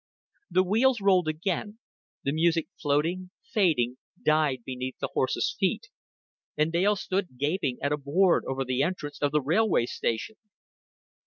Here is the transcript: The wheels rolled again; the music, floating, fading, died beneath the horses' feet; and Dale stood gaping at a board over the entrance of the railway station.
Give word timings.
The 0.49 0.63
wheels 0.63 0.99
rolled 0.99 1.27
again; 1.27 1.77
the 2.23 2.31
music, 2.33 2.67
floating, 2.81 3.29
fading, 3.53 3.97
died 4.25 4.63
beneath 4.65 4.97
the 4.97 5.09
horses' 5.13 5.55
feet; 5.59 5.89
and 6.57 6.71
Dale 6.71 6.95
stood 6.95 7.37
gaping 7.37 7.77
at 7.83 7.91
a 7.93 7.97
board 7.97 8.43
over 8.47 8.65
the 8.65 8.81
entrance 8.81 9.21
of 9.21 9.31
the 9.31 9.41
railway 9.41 9.85
station. 9.85 10.37